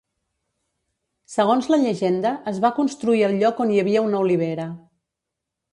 Segons 1.33 1.69
la 1.73 1.79
llegenda 1.83 2.33
es 2.53 2.59
va 2.65 2.73
construir 2.81 3.25
al 3.29 3.39
lloc 3.45 3.65
on 3.67 3.77
hi 3.77 3.81
havia 3.85 4.05
una 4.09 4.25
olivera. 4.27 4.69